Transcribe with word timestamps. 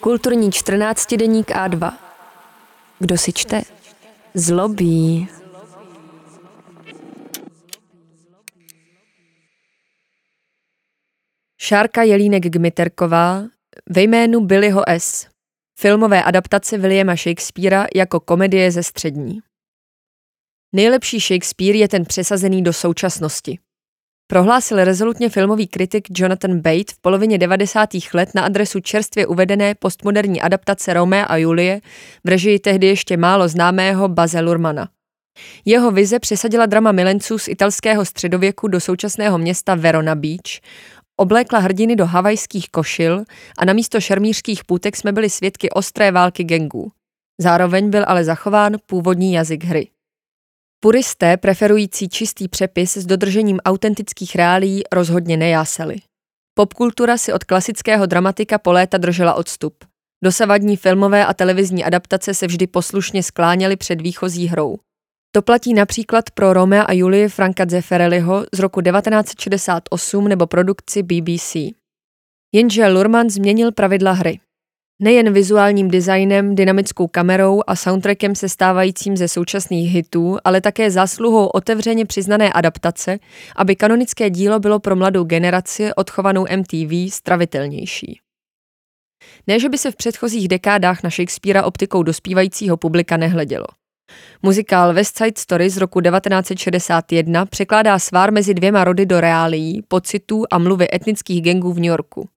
Kulturní 0.00 0.52
14 0.52 1.14
deník 1.16 1.50
A2. 1.50 1.92
Kdo 2.98 3.18
si 3.18 3.32
čte? 3.32 3.62
Zlobí. 4.34 5.28
Šárka 11.60 12.02
Jelínek 12.02 12.42
Gmiterková 12.42 13.42
ve 13.90 14.02
jménu 14.02 14.40
Billyho 14.40 14.82
S. 14.88 15.26
Filmové 15.78 16.22
adaptace 16.22 16.78
Williama 16.78 17.16
Shakespearea 17.16 17.86
jako 17.94 18.20
komedie 18.20 18.70
ze 18.70 18.82
střední. 18.82 19.40
Nejlepší 20.72 21.20
Shakespeare 21.20 21.76
je 21.76 21.88
ten 21.88 22.04
přesazený 22.04 22.62
do 22.62 22.72
současnosti. 22.72 23.58
Prohlásil 24.26 24.84
rezolutně 24.84 25.28
filmový 25.28 25.66
kritik 25.66 26.04
Jonathan 26.10 26.60
Bate 26.60 26.92
v 26.92 27.00
polovině 27.00 27.38
90. 27.38 27.88
let 28.14 28.28
na 28.34 28.42
adresu 28.42 28.80
čerstvě 28.80 29.26
uvedené 29.26 29.74
postmoderní 29.74 30.40
adaptace 30.40 30.94
Romea 30.94 31.24
a 31.24 31.36
Julie 31.36 31.80
v 32.24 32.28
režii 32.28 32.58
tehdy 32.58 32.86
ještě 32.86 33.16
málo 33.16 33.48
známého 33.48 34.08
Baze 34.08 34.40
Lurmana. 34.40 34.88
Jeho 35.64 35.90
vize 35.90 36.18
přesadila 36.18 36.66
drama 36.66 36.92
milenců 36.92 37.38
z 37.38 37.48
italského 37.48 38.04
středověku 38.04 38.68
do 38.68 38.80
současného 38.80 39.38
města 39.38 39.74
Verona 39.74 40.14
Beach, 40.14 40.60
oblékla 41.16 41.58
hrdiny 41.58 41.96
do 41.96 42.06
havajských 42.06 42.70
košil 42.70 43.24
a 43.58 43.64
na 43.64 43.72
místo 43.72 44.00
šermířských 44.00 44.64
půtek 44.64 44.96
jsme 44.96 45.12
byli 45.12 45.30
svědky 45.30 45.70
ostré 45.70 46.10
války 46.12 46.44
gengů. 46.44 46.92
Zároveň 47.40 47.90
byl 47.90 48.04
ale 48.06 48.24
zachován 48.24 48.76
původní 48.86 49.32
jazyk 49.32 49.64
hry. 49.64 49.88
Puristé 50.84 51.36
preferující 51.36 52.08
čistý 52.08 52.48
přepis 52.48 52.96
s 52.96 53.06
dodržením 53.06 53.60
autentických 53.64 54.36
reálí 54.36 54.82
rozhodně 54.92 55.36
nejáseli. 55.36 55.96
Popkultura 56.54 57.18
si 57.18 57.32
od 57.32 57.44
klasického 57.44 58.06
dramatika 58.06 58.58
po 58.58 58.72
léta 58.72 58.98
držela 58.98 59.34
odstup. 59.34 59.84
Dosavadní 60.24 60.76
filmové 60.76 61.26
a 61.26 61.34
televizní 61.34 61.84
adaptace 61.84 62.34
se 62.34 62.46
vždy 62.46 62.66
poslušně 62.66 63.22
skláněly 63.22 63.76
před 63.76 64.00
výchozí 64.00 64.46
hrou. 64.46 64.76
To 65.34 65.42
platí 65.42 65.74
například 65.74 66.30
pro 66.30 66.52
Romea 66.52 66.82
a 66.82 66.92
Julie 66.92 67.28
Franka 67.28 67.64
Zeffirelliho 67.68 68.44
z 68.52 68.58
roku 68.58 68.80
1968 68.80 70.28
nebo 70.28 70.46
produkci 70.46 71.02
BBC. 71.02 71.56
Jenže 72.54 72.86
Lurman 72.86 73.30
změnil 73.30 73.72
pravidla 73.72 74.12
hry. 74.12 74.40
Nejen 75.00 75.32
vizuálním 75.32 75.90
designem, 75.90 76.54
dynamickou 76.54 77.06
kamerou 77.08 77.62
a 77.66 77.76
soundtrackem 77.76 78.34
se 78.34 78.48
stávajícím 78.48 79.16
ze 79.16 79.28
současných 79.28 79.92
hitů, 79.92 80.36
ale 80.44 80.60
také 80.60 80.90
zásluhou 80.90 81.46
otevřeně 81.46 82.06
přiznané 82.06 82.52
adaptace, 82.52 83.18
aby 83.56 83.76
kanonické 83.76 84.30
dílo 84.30 84.60
bylo 84.60 84.80
pro 84.80 84.96
mladou 84.96 85.24
generaci 85.24 85.94
odchovanou 85.94 86.46
MTV 86.56 87.14
stravitelnější. 87.14 88.20
Ne, 89.46 89.60
že 89.60 89.68
by 89.68 89.78
se 89.78 89.90
v 89.90 89.96
předchozích 89.96 90.48
dekádách 90.48 91.02
na 91.02 91.10
Shakespearea 91.10 91.64
optikou 91.64 92.02
dospívajícího 92.02 92.76
publika 92.76 93.16
nehledělo. 93.16 93.66
Muzikál 94.42 94.94
West 94.94 95.16
Side 95.16 95.38
Story 95.38 95.70
z 95.70 95.76
roku 95.76 96.00
1961 96.00 97.46
překládá 97.46 97.98
svár 97.98 98.32
mezi 98.32 98.54
dvěma 98.54 98.84
rody 98.84 99.06
do 99.06 99.20
reálií, 99.20 99.82
pocitů 99.88 100.44
a 100.50 100.58
mluvy 100.58 100.86
etnických 100.92 101.42
gengů 101.42 101.72
v 101.72 101.76
New 101.76 101.84
Yorku. 101.84 102.28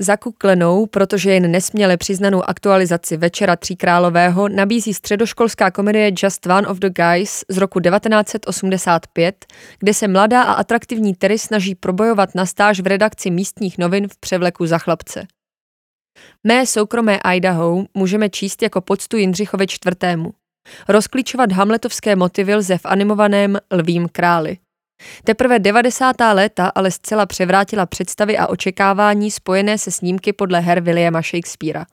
Zakuklenou, 0.00 0.86
protože 0.86 1.32
jen 1.32 1.50
nesměle 1.50 1.96
přiznanou 1.96 2.42
aktualizaci 2.48 3.16
Večera 3.16 3.56
tříkrálového 3.56 4.48
nabízí 4.48 4.94
středoškolská 4.94 5.70
komedie 5.70 6.12
Just 6.22 6.46
One 6.46 6.68
of 6.68 6.78
the 6.78 6.88
Guys 6.90 7.44
z 7.48 7.58
roku 7.58 7.80
1985, 7.80 9.46
kde 9.78 9.94
se 9.94 10.08
mladá 10.08 10.42
a 10.42 10.52
atraktivní 10.52 11.14
Terry 11.14 11.38
snaží 11.38 11.74
probojovat 11.74 12.34
na 12.34 12.46
stáž 12.46 12.80
v 12.80 12.86
redakci 12.86 13.30
místních 13.30 13.78
novin 13.78 14.08
v 14.08 14.16
převleku 14.16 14.66
za 14.66 14.78
chlapce. 14.78 15.26
Mé 16.44 16.66
soukromé 16.66 17.18
Idaho 17.34 17.84
můžeme 17.94 18.30
číst 18.30 18.62
jako 18.62 18.80
poctu 18.80 19.16
Jindřichovi 19.16 19.66
čtvrtému. 19.66 20.32
Rozklíčovat 20.88 21.52
hamletovské 21.52 22.16
motivy 22.16 22.54
lze 22.54 22.78
v 22.78 22.86
animovaném 22.86 23.58
Lvím 23.70 24.08
králi. 24.08 24.58
Teprve 25.24 25.58
90. 25.58 26.16
léta 26.32 26.72
ale 26.74 26.90
zcela 26.90 27.26
převrátila 27.26 27.86
představy 27.86 28.38
a 28.38 28.46
očekávání 28.46 29.30
spojené 29.30 29.78
se 29.78 29.90
snímky 29.90 30.32
podle 30.32 30.60
her 30.60 30.80
Williama 30.80 31.22
Shakespearea. 31.22 31.84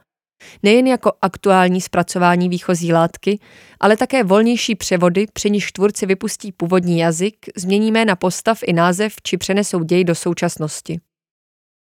Nejen 0.64 0.88
jako 0.88 1.12
aktuální 1.22 1.82
zpracování 1.82 2.50
výchozí 2.50 2.94
látky, 2.94 3.40
ale 3.80 3.98
také 3.98 4.24
volnější 4.24 4.76
převody, 4.76 5.26
při 5.34 5.50
nichž 5.50 5.72
tvůrci 5.72 6.06
vypustí 6.06 6.52
původní 6.52 7.00
jazyk, 7.00 7.36
změní 7.56 7.92
jména 7.92 8.16
postav 8.16 8.60
i 8.64 8.74
název 8.74 9.14
či 9.24 9.38
přenesou 9.38 9.84
děj 9.84 10.04
do 10.04 10.16
současnosti. 10.16 11.00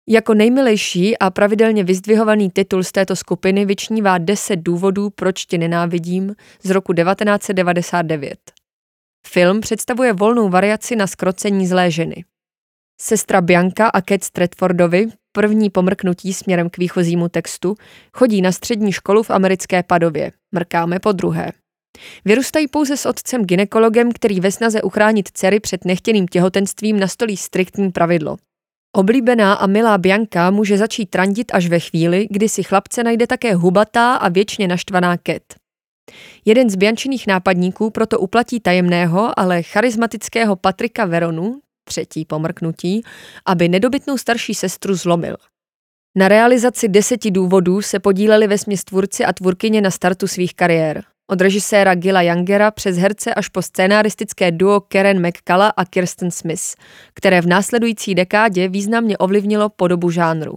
Jako 0.08 0.34
nejmilejší 0.34 1.18
a 1.18 1.30
pravidelně 1.30 1.84
vyzdvihovaný 1.84 2.50
titul 2.50 2.82
z 2.82 2.92
této 2.92 3.16
skupiny 3.16 3.64
vyčnívá 3.64 4.18
10 4.18 4.56
důvodů, 4.56 5.10
proč 5.10 5.44
tě 5.44 5.58
nenávidím 5.58 6.34
z 6.62 6.70
roku 6.70 6.92
1999. 6.92 8.38
Film 9.28 9.60
představuje 9.60 10.12
volnou 10.12 10.48
variaci 10.48 10.96
na 10.96 11.06
skrocení 11.06 11.66
zlé 11.66 11.90
ženy. 11.90 12.24
Sestra 13.00 13.40
Bianca 13.40 13.88
a 13.88 14.00
Cat 14.00 14.24
Stratfordovi, 14.24 15.06
první 15.32 15.70
pomrknutí 15.70 16.32
směrem 16.34 16.70
k 16.70 16.78
výchozímu 16.78 17.28
textu, 17.28 17.74
chodí 18.12 18.42
na 18.42 18.52
střední 18.52 18.92
školu 18.92 19.22
v 19.22 19.30
americké 19.30 19.82
Padově. 19.82 20.32
Mrkáme 20.54 20.98
po 20.98 21.12
druhé. 21.12 21.52
Vyrůstají 22.24 22.68
pouze 22.68 22.96
s 22.96 23.06
otcem 23.06 23.44
ginekologem, 23.44 24.12
který 24.12 24.40
ve 24.40 24.52
snaze 24.52 24.82
uchránit 24.82 25.28
dcery 25.28 25.60
před 25.60 25.84
nechtěným 25.84 26.28
těhotenstvím 26.28 27.00
nastolí 27.00 27.36
striktní 27.36 27.92
pravidlo. 27.92 28.36
Oblíbená 28.96 29.54
a 29.54 29.66
milá 29.66 29.98
Bianka 29.98 30.50
může 30.50 30.78
začít 30.78 31.10
trandit 31.10 31.54
až 31.54 31.66
ve 31.68 31.80
chvíli, 31.80 32.26
kdy 32.30 32.48
si 32.48 32.62
chlapce 32.62 33.04
najde 33.04 33.26
také 33.26 33.54
hubatá 33.54 34.14
a 34.14 34.28
věčně 34.28 34.68
naštvaná 34.68 35.16
Cat. 35.16 35.63
Jeden 36.44 36.70
z 36.70 36.76
Biančiných 36.76 37.26
nápadníků 37.26 37.90
proto 37.90 38.18
uplatí 38.18 38.60
tajemného, 38.60 39.38
ale 39.38 39.62
charismatického 39.62 40.56
Patrika 40.56 41.04
Veronu, 41.04 41.60
třetí 41.84 42.24
pomrknutí, 42.24 43.02
aby 43.46 43.68
nedobytnou 43.68 44.18
starší 44.18 44.54
sestru 44.54 44.94
zlomil. 44.94 45.36
Na 46.16 46.28
realizaci 46.28 46.88
deseti 46.88 47.30
důvodů 47.30 47.82
se 47.82 47.98
podíleli 47.98 48.46
ve 48.46 48.56
tvůrci 48.84 49.24
a 49.24 49.32
tvůrkyně 49.32 49.80
na 49.80 49.90
startu 49.90 50.26
svých 50.26 50.54
kariér. 50.54 51.04
Od 51.30 51.40
režiséra 51.40 51.94
Gila 51.94 52.22
Youngera 52.22 52.70
přes 52.70 52.96
herce 52.96 53.34
až 53.34 53.48
po 53.48 53.62
scénaristické 53.62 54.52
duo 54.52 54.80
Karen 54.80 55.28
McCalla 55.28 55.68
a 55.68 55.84
Kirsten 55.84 56.30
Smith, 56.30 56.74
které 57.14 57.40
v 57.40 57.46
následující 57.46 58.14
dekádě 58.14 58.68
významně 58.68 59.18
ovlivnilo 59.18 59.68
podobu 59.68 60.10
žánru. 60.10 60.54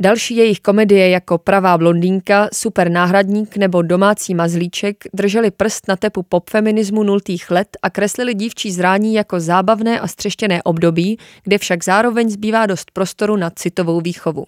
Další 0.00 0.36
jejich 0.36 0.60
komedie 0.60 1.08
jako 1.08 1.38
Pravá 1.38 1.78
blondýnka, 1.78 2.48
Super 2.52 2.90
náhradník 2.90 3.56
nebo 3.56 3.82
Domácí 3.82 4.34
mazlíček 4.34 5.04
drželi 5.14 5.50
prst 5.50 5.88
na 5.88 5.96
tepu 5.96 6.22
popfeminismu 6.22 7.02
nultých 7.02 7.50
let 7.50 7.68
a 7.82 7.90
kreslili 7.90 8.34
dívčí 8.34 8.72
zrání 8.72 9.14
jako 9.14 9.40
zábavné 9.40 10.00
a 10.00 10.08
střeštěné 10.08 10.62
období, 10.62 11.18
kde 11.44 11.58
však 11.58 11.84
zároveň 11.84 12.30
zbývá 12.30 12.66
dost 12.66 12.90
prostoru 12.90 13.36
na 13.36 13.50
citovou 13.50 14.00
výchovu. 14.00 14.46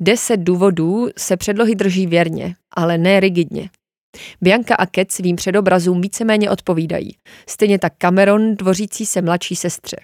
Deset 0.00 0.36
důvodů 0.36 1.08
se 1.18 1.36
předlohy 1.36 1.74
drží 1.74 2.06
věrně, 2.06 2.54
ale 2.76 2.98
ne 2.98 3.20
rigidně. 3.20 3.70
Bianca 4.40 4.74
a 4.74 4.86
Cat 4.86 5.12
svým 5.12 5.36
předobrazům 5.36 6.00
víceméně 6.00 6.50
odpovídají. 6.50 7.16
Stejně 7.48 7.78
tak 7.78 7.92
Cameron, 7.98 8.54
dvořící 8.54 9.06
se 9.06 9.22
mladší 9.22 9.56
sestře. 9.56 9.96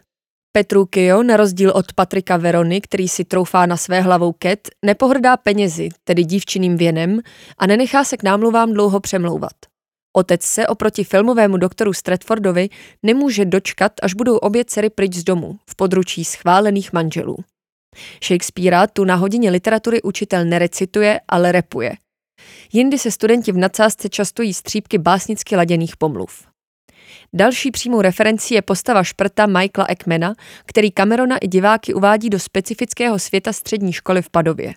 Petrukio, 0.58 1.22
na 1.22 1.36
rozdíl 1.36 1.72
od 1.74 1.92
Patrika 1.92 2.36
Verony, 2.36 2.80
který 2.80 3.08
si 3.08 3.24
troufá 3.24 3.66
na 3.66 3.76
své 3.76 4.00
hlavou 4.00 4.32
ket, 4.32 4.69
nepohrdá 4.84 5.36
penězi, 5.36 5.88
tedy 6.04 6.24
dívčiným 6.24 6.76
věnem, 6.76 7.20
a 7.58 7.66
nenechá 7.66 8.04
se 8.04 8.16
k 8.16 8.22
námluvám 8.22 8.72
dlouho 8.72 9.00
přemlouvat. 9.00 9.52
Otec 10.16 10.42
se 10.42 10.66
oproti 10.66 11.04
filmovému 11.04 11.56
doktoru 11.56 11.92
Stratfordovi 11.92 12.69
nemůže 13.02 13.44
dočkat, 13.44 13.92
až 14.02 14.14
budou 14.14 14.36
obě 14.36 14.64
dcery 14.64 14.91
pryč 14.91 15.14
z 15.14 15.24
domu, 15.24 15.58
v 15.70 15.76
područí 15.76 16.24
schválených 16.24 16.92
manželů. 16.92 17.36
Shakespearea 18.25 18.86
tu 18.86 19.04
na 19.04 19.14
hodině 19.14 19.50
literatury 19.50 20.02
učitel 20.02 20.44
nerecituje, 20.44 21.20
ale 21.28 21.52
repuje. 21.52 21.93
Jindy 22.72 22.99
se 22.99 23.11
studenti 23.11 23.52
v 23.52 23.56
nadsázce 23.56 24.08
častují 24.08 24.54
střípky 24.54 24.99
básnicky 24.99 25.56
laděných 25.56 25.96
pomluv. 25.96 26.46
Další 27.32 27.70
přímou 27.70 28.00
referencí 28.00 28.54
je 28.54 28.62
postava 28.62 29.04
šprta 29.04 29.46
Michaela 29.46 29.86
Ekmana, 29.88 30.34
který 30.66 30.92
Camerona 30.92 31.36
i 31.38 31.48
diváky 31.48 31.94
uvádí 31.94 32.30
do 32.30 32.38
specifického 32.38 33.19
světa 33.19 33.52
střední 33.52 33.92
školy 33.92 34.22
v 34.22 34.30
Padově. 34.30 34.75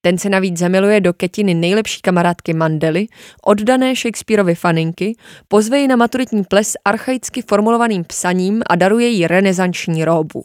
Ten 0.00 0.18
se 0.18 0.28
navíc 0.28 0.58
zamiluje 0.58 1.00
do 1.00 1.12
Ketiny 1.12 1.54
nejlepší 1.54 2.00
kamarádky 2.00 2.54
Mandely, 2.54 3.06
oddané 3.44 3.94
Shakespeareovi 3.94 4.54
faninky, 4.54 5.16
pozve 5.48 5.78
ji 5.78 5.88
na 5.88 5.96
maturitní 5.96 6.44
ples 6.44 6.72
archaicky 6.84 7.42
formulovaným 7.42 8.04
psaním 8.04 8.62
a 8.66 8.76
daruje 8.76 9.08
jí 9.08 9.26
renesanční 9.26 10.04
róbu. 10.04 10.44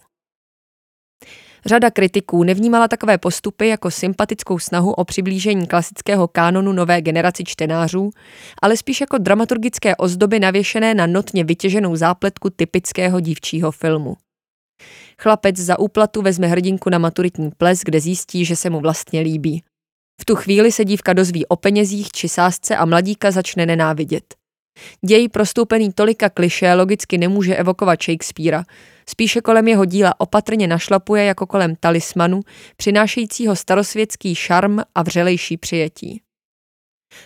Řada 1.66 1.92
kritiků 1.92 2.44
nevnímala 2.44 2.88
takové 2.88 3.18
postupy 3.18 3.68
jako 3.68 3.92
sympatickou 3.92 4.60
snahu 4.60 4.92
o 4.92 5.06
přiblížení 5.06 5.68
klasického 5.68 6.28
kánonu 6.28 6.72
nové 6.72 7.02
generaci 7.02 7.44
čtenářů, 7.44 8.10
ale 8.62 8.78
spíš 8.78 9.02
jako 9.02 9.18
dramaturgické 9.18 9.96
ozdoby 9.96 10.40
navěšené 10.40 10.94
na 10.94 11.08
notně 11.08 11.44
vytěženou 11.44 11.96
zápletku 11.96 12.50
typického 12.50 13.20
dívčího 13.20 13.72
filmu. 13.72 14.18
Chlapec 15.22 15.58
za 15.58 15.80
úplatu 15.80 16.22
vezme 16.22 16.48
hrdinku 16.48 16.90
na 16.90 16.98
maturitní 16.98 17.52
ples, 17.58 17.82
kde 17.86 18.00
zjistí, 18.00 18.46
že 18.46 18.56
se 18.56 18.70
mu 18.70 18.80
vlastně 18.80 19.22
líbí. 19.22 19.64
V 20.22 20.26
tu 20.26 20.36
chvíli 20.36 20.72
se 20.72 20.86
dívka 20.86 21.14
dozví 21.14 21.46
o 21.46 21.56
penězích 21.56 22.12
či 22.12 22.30
sásce 22.30 22.78
a 22.78 22.86
mladíka 22.86 23.32
začne 23.32 23.66
nenávidět. 23.66 24.41
Děj 25.06 25.30
prostoupený 25.30 25.94
tolika 25.94 26.30
kliše 26.30 26.74
logicky 26.74 27.18
nemůže 27.18 27.56
evokovat 27.56 28.04
Shakespearea, 28.04 28.64
spíše 29.10 29.42
kolem 29.42 29.68
jeho 29.68 29.86
díla 29.86 30.20
opatrně 30.20 30.68
našlapuje 30.68 31.24
jako 31.24 31.48
kolem 31.48 31.76
talismanu, 31.76 32.40
přinášejícího 32.78 33.56
starosvětský 33.56 34.36
šarm 34.36 34.80
a 34.96 35.04
vřelejší 35.04 35.58
přijetí. 35.58 36.22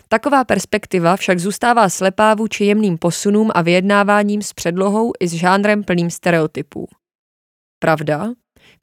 Taková 0.08 0.44
perspektiva 0.44 1.16
však 1.16 1.40
zůstává 1.40 1.90
slepá 1.90 2.34
vůči 2.34 2.66
jemným 2.66 2.98
posunům 2.98 3.52
a 3.56 3.62
vyjednáváním 3.62 4.42
s 4.42 4.54
předlohou 4.54 5.12
i 5.20 5.28
s 5.28 5.34
žánrem 5.34 5.84
plným 5.84 6.10
stereotypů. 6.10 6.88
Pravda, 7.80 8.28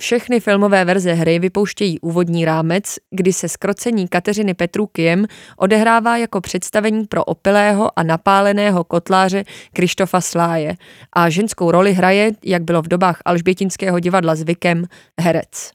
všechny 0.01 0.41
filmové 0.41 0.85
verze 0.85 1.13
hry 1.13 1.39
vypouštějí 1.39 2.01
úvodní 2.01 2.45
rámec, 2.45 2.97
kdy 3.11 3.33
se 3.33 3.49
skrocení 3.49 4.09
Kateřiny 4.09 4.55
Petrukiem 4.55 5.27
odehrává 5.57 6.17
jako 6.17 6.41
představení 6.41 7.05
pro 7.05 7.25
opilého 7.25 7.99
a 7.99 8.03
napáleného 8.03 8.85
kotláře 8.85 9.45
Krištofa 9.73 10.21
Sláje 10.21 10.77
a 11.13 11.31
ženskou 11.31 11.71
roli 11.71 11.93
hraje, 11.93 12.31
jak 12.45 12.63
bylo 12.63 12.83
v 12.83 12.89
dobách 12.89 13.23
Alžbětinského 13.25 14.01
divadla 14.01 14.35
zvykem, 14.35 14.85
herec. 15.21 15.71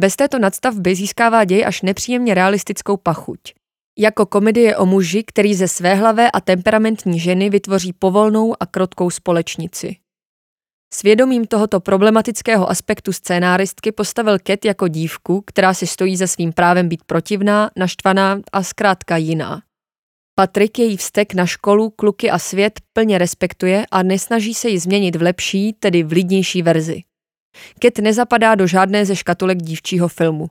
Bez 0.00 0.16
této 0.16 0.38
nadstavby 0.38 0.94
získává 0.94 1.44
děj 1.44 1.64
až 1.66 1.82
nepříjemně 1.82 2.34
realistickou 2.34 2.96
pachuť. 2.96 3.40
Jako 3.98 4.26
komedie 4.26 4.76
o 4.76 4.86
muži, 4.86 5.24
který 5.26 5.54
ze 5.54 5.68
svéhlavé 5.68 6.30
a 6.30 6.40
temperamentní 6.40 7.20
ženy 7.20 7.50
vytvoří 7.50 7.92
povolnou 7.92 8.54
a 8.60 8.66
krotkou 8.66 9.10
společnici. 9.10 9.96
Svědomím 10.94 11.46
tohoto 11.46 11.80
problematického 11.80 12.70
aspektu 12.70 13.12
scénáristky 13.12 13.92
postavil 13.92 14.38
Ket 14.38 14.64
jako 14.64 14.88
dívku, 14.88 15.42
která 15.46 15.74
si 15.74 15.86
stojí 15.86 16.16
za 16.16 16.26
svým 16.26 16.52
právem 16.52 16.88
být 16.88 17.04
protivná, 17.06 17.70
naštvaná 17.76 18.40
a 18.52 18.62
zkrátka 18.62 19.16
jiná. 19.16 19.62
Patrik 20.34 20.78
její 20.78 20.96
vztek 20.96 21.34
na 21.34 21.46
školu, 21.46 21.90
kluky 21.90 22.30
a 22.30 22.38
svět 22.38 22.80
plně 22.92 23.18
respektuje 23.18 23.86
a 23.90 24.02
nesnaží 24.02 24.54
se 24.54 24.68
ji 24.68 24.78
změnit 24.78 25.16
v 25.16 25.22
lepší, 25.22 25.72
tedy 25.72 26.02
v 26.02 26.12
lidnější 26.12 26.62
verzi. 26.62 27.02
Ket 27.78 27.98
nezapadá 27.98 28.54
do 28.54 28.66
žádné 28.66 29.06
ze 29.06 29.16
škatulek 29.16 29.58
dívčího 29.58 30.08
filmu. 30.08 30.50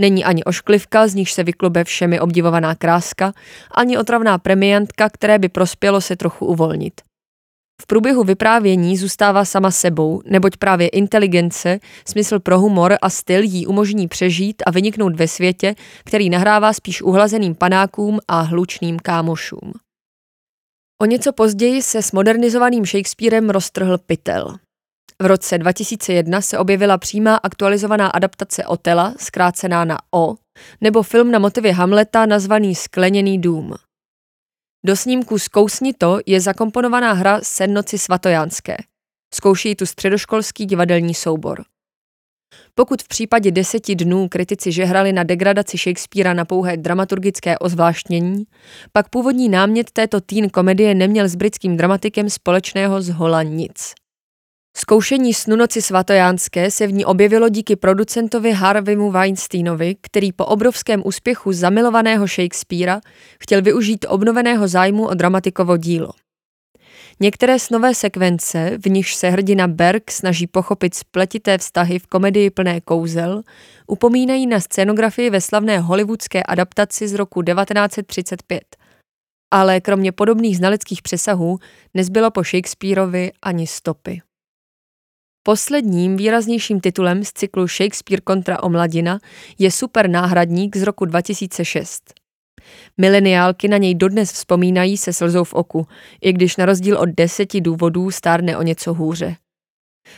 Není 0.00 0.24
ani 0.24 0.44
ošklivka, 0.44 1.08
z 1.08 1.14
níž 1.14 1.32
se 1.32 1.44
vyklube 1.44 1.84
všemi 1.84 2.20
obdivovaná 2.20 2.74
kráska, 2.74 3.32
ani 3.70 3.98
otravná 3.98 4.38
premiantka, 4.38 5.08
které 5.08 5.38
by 5.38 5.48
prospělo 5.48 6.00
se 6.00 6.16
trochu 6.16 6.46
uvolnit. 6.46 7.00
V 7.82 7.86
průběhu 7.86 8.24
vyprávění 8.24 8.96
zůstává 8.96 9.44
sama 9.44 9.70
sebou, 9.70 10.22
neboť 10.24 10.56
právě 10.56 10.88
inteligence, 10.88 11.78
smysl 12.08 12.40
pro 12.40 12.60
humor 12.60 12.96
a 13.02 13.10
styl 13.10 13.42
jí 13.42 13.66
umožní 13.66 14.08
přežít 14.08 14.62
a 14.66 14.70
vyniknout 14.70 15.16
ve 15.16 15.28
světě, 15.28 15.74
který 16.04 16.30
nahrává 16.30 16.72
spíš 16.72 17.02
uhlazeným 17.02 17.54
panákům 17.54 18.18
a 18.28 18.40
hlučným 18.40 18.98
kámošům. 18.98 19.72
O 21.02 21.06
něco 21.06 21.32
později 21.32 21.82
se 21.82 22.02
s 22.02 22.12
modernizovaným 22.12 22.86
Shakespearem 22.86 23.50
roztrhl 23.50 23.98
pytel. 23.98 24.56
V 25.22 25.26
roce 25.26 25.58
2001 25.58 26.40
se 26.40 26.58
objevila 26.58 26.98
přímá 26.98 27.36
aktualizovaná 27.36 28.08
adaptace 28.08 28.66
Otela, 28.66 29.14
zkrácená 29.18 29.84
na 29.84 29.98
O, 30.14 30.34
nebo 30.80 31.02
film 31.02 31.30
na 31.30 31.38
motivy 31.38 31.72
Hamleta 31.72 32.26
nazvaný 32.26 32.74
Skleněný 32.74 33.40
dům. 33.40 33.74
Do 34.86 34.96
snímku 34.96 35.38
Zkousni 35.38 35.92
to 35.98 36.18
je 36.26 36.40
zakomponovaná 36.40 37.12
hra 37.12 37.40
Sednoci 37.42 37.98
svatojánské. 37.98 38.76
Zkouší 39.34 39.74
tu 39.74 39.86
středoškolský 39.86 40.66
divadelní 40.66 41.14
soubor. 41.14 41.64
Pokud 42.74 43.02
v 43.02 43.08
případě 43.08 43.50
deseti 43.50 43.94
dnů 43.94 44.28
kritici 44.28 44.72
žehrali 44.72 45.12
na 45.12 45.22
degradaci 45.22 45.78
Shakespearea 45.78 46.34
na 46.34 46.44
pouhé 46.44 46.76
dramaturgické 46.76 47.58
ozvláštnění, 47.58 48.44
pak 48.92 49.08
původní 49.08 49.48
námět 49.48 49.90
této 49.90 50.20
teen 50.20 50.50
komedie 50.50 50.94
neměl 50.94 51.28
s 51.28 51.34
britským 51.34 51.76
dramatikem 51.76 52.30
společného 52.30 53.02
z 53.02 53.08
hola 53.08 53.42
nic. 53.42 53.94
Zkoušení 54.76 55.34
snu 55.34 55.56
noci 55.56 55.82
svatojánské 55.82 56.70
se 56.70 56.86
v 56.86 56.92
ní 56.92 57.04
objevilo 57.04 57.48
díky 57.48 57.76
producentovi 57.76 58.52
Harveymu 58.52 59.10
Weinsteinovi, 59.10 59.96
který 60.00 60.32
po 60.32 60.44
obrovském 60.44 61.02
úspěchu 61.04 61.52
zamilovaného 61.52 62.26
Shakespearea 62.26 63.00
chtěl 63.40 63.62
využít 63.62 64.06
obnoveného 64.08 64.68
zájmu 64.68 65.06
o 65.06 65.14
dramatikovo 65.14 65.76
dílo. 65.76 66.10
Některé 67.20 67.58
snové 67.58 67.94
sekvence, 67.94 68.78
v 68.78 68.90
nichž 68.90 69.14
se 69.14 69.30
hrdina 69.30 69.68
Berg 69.68 70.10
snaží 70.10 70.46
pochopit 70.46 70.94
spletité 70.94 71.58
vztahy 71.58 71.98
v 71.98 72.06
komedii 72.06 72.50
plné 72.50 72.80
kouzel, 72.80 73.42
upomínají 73.86 74.46
na 74.46 74.60
scénografii 74.60 75.30
ve 75.30 75.40
slavné 75.40 75.78
hollywoodské 75.78 76.42
adaptaci 76.42 77.08
z 77.08 77.14
roku 77.14 77.42
1935. 77.42 78.76
Ale 79.50 79.80
kromě 79.80 80.12
podobných 80.12 80.56
znaleckých 80.56 81.02
přesahů 81.02 81.58
nezbylo 81.94 82.30
po 82.30 82.44
Shakespeareovi 82.44 83.32
ani 83.42 83.66
stopy. 83.66 84.22
Posledním 85.46 86.16
výraznějším 86.16 86.80
titulem 86.80 87.24
z 87.24 87.32
cyklu 87.32 87.68
Shakespeare 87.68 88.20
kontra 88.20 88.62
omladina 88.62 89.18
je 89.58 89.70
Super 89.70 90.10
náhradník 90.10 90.76
z 90.76 90.82
roku 90.82 91.04
2006. 91.04 92.14
Mileniálky 92.98 93.68
na 93.68 93.76
něj 93.76 93.94
dodnes 93.94 94.32
vzpomínají 94.32 94.96
se 94.96 95.12
slzou 95.12 95.44
v 95.44 95.54
oku, 95.54 95.86
i 96.20 96.32
když 96.32 96.56
na 96.56 96.66
rozdíl 96.66 96.98
od 96.98 97.08
deseti 97.08 97.60
důvodů 97.60 98.10
stárne 98.10 98.56
o 98.56 98.62
něco 98.62 98.94
hůře. 98.94 99.36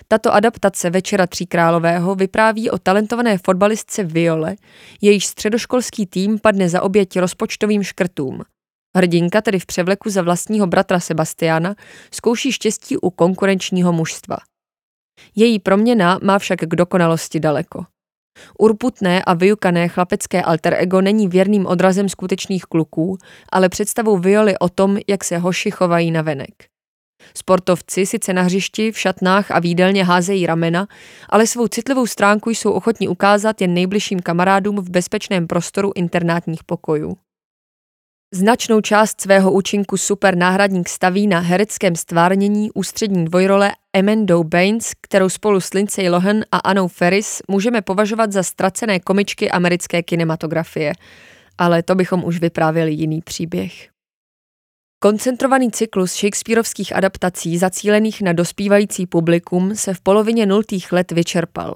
Tato 0.08 0.34
adaptace 0.34 0.90
Večera 0.90 1.26
tříkrálového 1.26 2.14
vypráví 2.14 2.70
o 2.70 2.78
talentované 2.78 3.38
fotbalistce 3.38 4.05
Viole, 4.05 4.56
jejíž 5.00 5.26
středoškolský 5.26 6.06
tým 6.06 6.38
padne 6.38 6.69
za 6.69 6.82
oběť 6.82 7.19
rozpočtovým 7.19 7.82
škrtům. 7.82 8.43
Hrdinka 8.96 9.40
tedy 9.40 9.58
v 9.58 9.67
převleku 9.67 10.11
za 10.11 10.23
vlastního 10.23 10.67
bratra 10.67 11.00
Sebastiana 11.00 11.75
zkouší 12.11 12.52
štěstí 12.52 12.96
u 12.96 13.11
konkurenčního 13.11 13.93
mužstva. 13.93 14.37
Její 15.36 15.58
proměna 15.58 16.18
má 16.22 16.38
však 16.38 16.58
k 16.58 16.76
dokonalosti 16.76 17.40
daleko. 17.40 17.84
Urputné 18.58 19.22
a 19.22 19.34
vyjukané 19.34 19.88
chlapecké 19.88 20.42
alter 20.42 20.74
ego 20.78 21.00
není 21.00 21.28
věrným 21.28 21.66
odrazem 21.66 22.08
skutečných 22.08 22.64
kluků, 22.64 23.18
ale 23.52 23.68
představou 23.68 24.18
Violy 24.18 24.58
o 24.58 24.68
tom, 24.68 24.98
jak 25.08 25.24
se 25.24 25.38
hoši 25.38 25.70
chovají 25.70 26.10
na 26.10 26.22
venek. 26.22 26.54
Sportovci 27.34 28.06
sice 28.06 28.32
na 28.32 28.42
hřišti, 28.42 28.92
v 28.92 28.98
šatnách 28.98 29.50
a 29.50 29.58
výdelně 29.58 30.04
házejí 30.04 30.46
ramena, 30.46 30.86
ale 31.28 31.46
svou 31.46 31.68
citlivou 31.68 32.06
stránku 32.06 32.50
jsou 32.50 32.72
ochotní 32.72 33.08
ukázat 33.08 33.60
jen 33.60 33.74
nejbližším 33.74 34.20
kamarádům 34.20 34.76
v 34.76 34.90
bezpečném 34.90 35.46
prostoru 35.46 35.92
internátních 35.94 36.64
pokojů. 36.64 37.16
Značnou 38.37 38.81
část 38.81 39.21
svého 39.21 39.52
účinku 39.52 39.97
super 39.97 40.37
náhradník 40.37 40.88
staví 40.88 41.26
na 41.26 41.38
hereckém 41.38 41.97
stvárnění 41.97 42.71
ústřední 42.75 43.25
dvojrole 43.25 43.73
Amanda 43.99 44.43
Baines, 44.43 44.93
kterou 45.00 45.28
spolu 45.28 45.61
s 45.61 45.73
Lindsay 45.73 46.09
Lohan 46.09 46.43
a 46.52 46.59
Anou 46.59 46.88
Ferris 46.88 47.43
můžeme 47.49 47.83
považovat 47.83 48.33
za 48.33 48.43
ztracené 48.43 49.00
komičky 49.00 49.50
americké 49.50 50.02
kinematografie. 50.02 50.93
Ale 51.59 51.83
to 51.83 51.95
bychom 51.95 52.25
už 52.25 52.40
vyprávěli 52.40 52.93
jiný 52.93 53.23
příběh. 53.23 53.88
Koncentrovaný 54.99 55.71
cyklus 55.71 56.14
Shakespeareovských 56.14 56.97
adaptací 56.97 57.59
zacílených 57.59 58.23
na 58.23 58.33
dospívající 58.33 59.07
publikum 59.07 59.75
se 59.75 59.95
v 59.95 60.00
polovině 60.00 60.47
nultých 60.47 60.93
let 60.93 61.12
vyčerpal. 61.12 61.75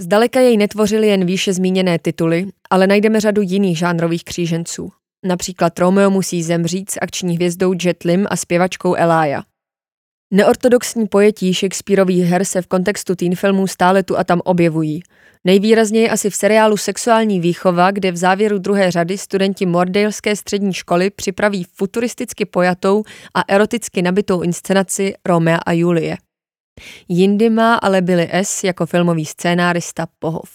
Zdaleka 0.00 0.40
jej 0.40 0.56
netvořily 0.56 1.08
jen 1.08 1.26
výše 1.26 1.52
zmíněné 1.52 1.98
tituly, 1.98 2.46
ale 2.70 2.86
najdeme 2.86 3.20
řadu 3.20 3.42
jiných 3.42 3.78
žánrových 3.78 4.24
kříženců. 4.24 4.92
Například 5.24 5.78
Romeo 5.78 6.10
musí 6.10 6.42
zemřít 6.42 6.90
s 6.90 6.98
akční 7.02 7.34
hvězdou 7.36 7.74
Jet 7.82 8.02
Lim 8.04 8.26
a 8.30 8.36
zpěvačkou 8.36 8.94
Elia. 8.94 9.42
Neortodoxní 10.32 11.06
pojetí 11.06 11.54
Shakespeareových 11.54 12.24
her 12.24 12.44
se 12.44 12.62
v 12.62 12.66
kontextu 12.66 13.14
teen 13.14 13.34
filmů 13.34 13.66
stále 13.66 14.02
tu 14.02 14.18
a 14.18 14.24
tam 14.24 14.40
objevují. 14.44 15.00
Nejvýrazněji 15.44 16.10
asi 16.10 16.30
v 16.30 16.34
seriálu 16.34 16.76
Sexuální 16.76 17.40
výchova, 17.40 17.90
kde 17.90 18.12
v 18.12 18.16
závěru 18.16 18.58
druhé 18.58 18.90
řady 18.90 19.18
studenti 19.18 19.66
Mordaleské 19.66 20.36
střední 20.36 20.72
školy 20.72 21.10
připraví 21.10 21.64
futuristicky 21.64 22.44
pojatou 22.44 23.02
a 23.34 23.44
eroticky 23.48 24.02
nabitou 24.02 24.42
inscenaci 24.42 25.14
Romea 25.26 25.58
a 25.66 25.72
Julie. 25.72 26.16
Jindy 27.08 27.50
má 27.50 27.74
ale 27.74 28.02
Billy 28.02 28.28
S. 28.32 28.64
jako 28.64 28.86
filmový 28.86 29.26
scénárista 29.26 30.06
pohov. 30.18 30.50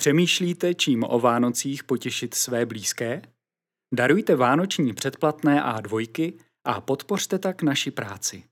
Přemýšlíte, 0.00 0.74
čím 0.74 1.04
o 1.04 1.20
Vánocích 1.20 1.84
potěšit 1.84 2.34
své 2.34 2.66
blízké? 2.66 3.22
Darujte 3.94 4.36
vánoční 4.36 4.94
předplatné 4.94 5.62
A2 5.62 6.38
a 6.64 6.80
podpořte 6.80 7.38
tak 7.38 7.62
naši 7.62 7.90
práci. 7.90 8.44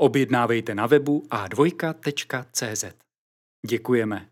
Objednávejte 0.00 0.74
na 0.74 0.86
webu 0.86 1.26
a2.cz. 1.30 2.84
Děkujeme. 3.66 4.30